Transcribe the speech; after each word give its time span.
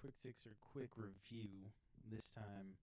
quick 0.00 0.14
sixer 0.16 0.56
quick 0.60 0.90
review. 0.96 1.68
This 2.10 2.30
time 2.30 2.78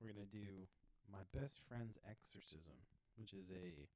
we're 0.00 0.12
gonna 0.12 0.30
do 0.30 0.66
my 1.10 1.22
best 1.36 1.60
friend's 1.68 1.98
exorcism, 2.08 2.76
which 3.16 3.32
is 3.32 3.52
a 3.52 3.88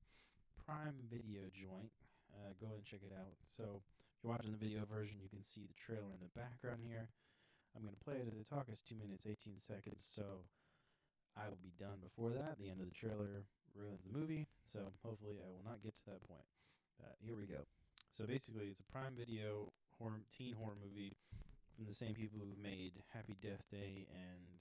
Prime 0.64 0.96
Video 1.08 1.48
joint. 1.50 1.92
Uh, 2.30 2.52
go 2.60 2.76
and 2.76 2.84
check 2.84 3.00
it 3.00 3.14
out. 3.16 3.40
So 3.48 3.80
if 3.80 4.20
you're 4.20 4.32
watching 4.32 4.52
the 4.52 4.60
video 4.60 4.84
version, 4.84 5.16
you 5.22 5.32
can 5.32 5.42
see 5.42 5.64
the 5.64 5.78
trailer 5.80 6.12
in 6.12 6.20
the 6.20 6.32
background 6.36 6.84
here. 6.84 7.08
I'm 7.72 7.84
gonna 7.84 8.04
play 8.04 8.20
it 8.20 8.28
as 8.28 8.36
I 8.36 8.44
talk. 8.44 8.68
It's 8.68 8.84
two 8.84 8.96
minutes 9.00 9.24
18 9.24 9.56
seconds, 9.56 10.04
so 10.04 10.44
I 11.36 11.48
will 11.48 11.62
be 11.62 11.72
done 11.78 12.02
before 12.04 12.30
that. 12.36 12.58
The 12.58 12.68
end 12.68 12.80
of 12.84 12.88
the 12.88 12.98
trailer 12.98 13.48
ruins 13.74 14.02
the 14.04 14.12
movie, 14.12 14.46
so 14.60 14.92
hopefully 15.04 15.40
I 15.40 15.48
will 15.48 15.64
not 15.64 15.82
get 15.82 15.94
to 16.02 16.04
that 16.12 16.20
point. 16.26 16.44
Uh, 17.00 17.14
here 17.22 17.36
we 17.36 17.46
go. 17.46 17.64
So 18.12 18.26
basically, 18.26 18.66
it's 18.66 18.80
a 18.80 18.88
Prime 18.90 19.14
Video 19.16 19.70
horror, 19.98 20.22
teen 20.34 20.54
horror 20.54 20.76
movie 20.82 21.14
from 21.78 21.86
the 21.86 21.94
same 21.94 22.12
people 22.12 22.40
who 22.42 22.60
made 22.60 22.90
Happy 23.14 23.36
Death 23.40 23.62
Day 23.70 24.08
and 24.10 24.58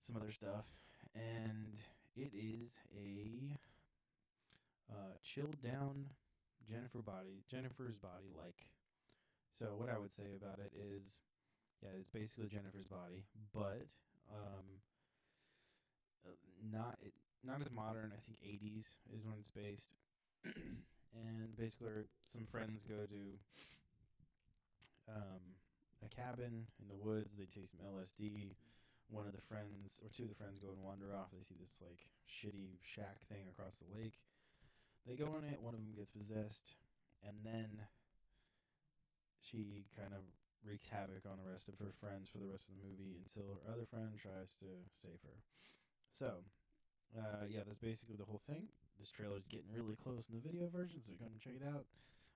some 0.00 0.16
other 0.16 0.32
stuff, 0.32 0.64
and 1.14 1.76
it 2.16 2.32
is 2.32 2.72
a 2.96 3.52
uh, 4.90 5.12
chilled 5.22 5.60
down 5.60 6.06
Jennifer 6.66 7.02
body, 7.02 7.44
Jennifer's 7.50 7.98
body 7.98 8.32
like. 8.34 8.64
So 9.52 9.74
what 9.76 9.90
I 9.90 9.98
would 9.98 10.10
say 10.10 10.32
about 10.34 10.60
it 10.60 10.72
is, 10.72 11.18
yeah, 11.82 11.90
it's 12.00 12.08
basically 12.08 12.48
Jennifer's 12.48 12.86
body, 12.86 13.26
but 13.52 13.92
um, 14.32 14.64
uh, 16.24 16.32
not 16.72 16.96
it, 17.02 17.12
not 17.44 17.60
as 17.60 17.70
modern. 17.70 18.12
I 18.16 18.20
think 18.24 18.38
80s 18.40 18.96
is 19.12 19.26
when 19.26 19.36
it's 19.38 19.50
based. 19.50 19.92
and 20.46 21.54
basically, 21.58 22.08
some 22.24 22.46
friends 22.46 22.86
go 22.88 23.04
to 23.04 23.22
um, 25.14 25.41
cabin 26.12 26.68
in 26.80 26.86
the 26.88 27.00
woods. 27.00 27.32
They 27.34 27.48
take 27.48 27.68
some 27.68 27.80
LSD. 27.80 28.52
One 29.08 29.28
of 29.28 29.36
the 29.36 29.44
friends, 29.44 30.00
or 30.00 30.08
two 30.08 30.24
of 30.24 30.32
the 30.32 30.40
friends, 30.40 30.60
go 30.60 30.72
and 30.72 30.80
wander 30.80 31.12
off. 31.12 31.32
They 31.32 31.44
see 31.44 31.56
this 31.60 31.80
like 31.84 32.00
shitty 32.24 32.80
shack 32.80 33.24
thing 33.28 33.44
across 33.52 33.80
the 33.80 33.88
lake. 33.92 34.16
They 35.04 35.16
go 35.16 35.36
in 35.36 35.44
it. 35.44 35.60
One 35.60 35.74
of 35.74 35.80
them 35.80 35.92
gets 35.92 36.16
possessed, 36.16 36.76
and 37.26 37.36
then 37.44 37.68
she 39.42 39.84
kind 39.98 40.14
of 40.14 40.22
wreaks 40.62 40.86
havoc 40.86 41.26
on 41.26 41.42
the 41.42 41.50
rest 41.50 41.68
of 41.68 41.76
her 41.82 41.90
friends 41.98 42.30
for 42.30 42.38
the 42.38 42.46
rest 42.46 42.70
of 42.70 42.78
the 42.78 42.86
movie 42.86 43.18
until 43.18 43.50
her 43.50 43.74
other 43.74 43.84
friend 43.84 44.14
tries 44.14 44.54
to 44.62 44.70
save 44.94 45.18
her. 45.26 45.38
So, 46.14 46.40
uh, 47.18 47.50
yeah, 47.50 47.66
that's 47.66 47.82
basically 47.82 48.16
the 48.16 48.28
whole 48.28 48.40
thing. 48.46 48.70
This 48.96 49.10
trailer 49.10 49.36
is 49.36 49.50
getting 49.50 49.74
really 49.74 49.98
close 49.98 50.30
in 50.30 50.38
the 50.38 50.44
video 50.44 50.70
version, 50.70 51.02
so 51.02 51.18
come 51.18 51.34
check 51.42 51.58
it 51.58 51.66
out. 51.66 51.84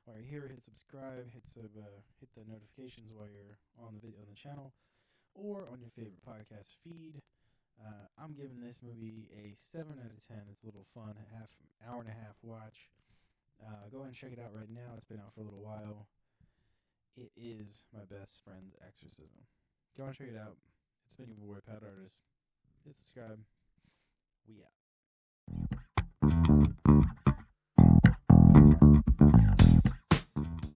While 0.07 0.23
you're 0.23 0.31
here, 0.31 0.47
hit 0.47 0.63
subscribe, 0.63 1.27
hit 1.35 1.51
sub, 1.51 1.75
uh, 1.75 1.99
hit 2.23 2.31
the 2.39 2.47
notifications 2.47 3.11
while 3.11 3.27
you're 3.27 3.59
on 3.83 3.91
the 3.91 3.99
video 3.99 4.23
on 4.23 4.31
the 4.31 4.39
channel, 4.39 4.71
or 5.35 5.67
on 5.67 5.83
your 5.83 5.91
favorite 5.91 6.23
podcast 6.23 6.79
feed. 6.87 7.19
Uh, 7.75 8.07
I'm 8.15 8.39
giving 8.39 8.63
this 8.63 8.87
movie 8.87 9.27
a 9.35 9.59
seven 9.59 9.99
out 9.99 10.15
of 10.15 10.23
ten. 10.23 10.47
It's 10.47 10.63
a 10.63 10.71
little 10.71 10.87
fun, 10.95 11.19
half 11.35 11.51
hour 11.83 12.07
and 12.07 12.09
a 12.09 12.15
half 12.15 12.39
watch. 12.47 12.87
Uh, 13.59 13.91
go 13.91 14.07
ahead 14.07 14.15
and 14.15 14.17
check 14.17 14.31
it 14.31 14.39
out 14.39 14.55
right 14.55 14.71
now. 14.71 14.95
It's 14.95 15.11
been 15.11 15.19
out 15.19 15.35
for 15.35 15.43
a 15.43 15.49
little 15.51 15.67
while. 15.67 16.07
It 17.19 17.35
is 17.35 17.91
my 17.91 18.07
best 18.07 18.47
friend's 18.47 18.79
exorcism. 18.87 19.43
Go 19.99 20.07
and 20.07 20.15
check 20.15 20.31
it 20.31 20.39
out. 20.39 20.55
It's 21.11 21.19
been 21.19 21.35
your 21.35 21.43
boy 21.43 21.59
Pat 21.67 21.83
Artist. 21.83 22.23
Hit 22.87 22.95
subscribe. 22.95 23.43
We 24.47 24.63
out. 24.63 24.86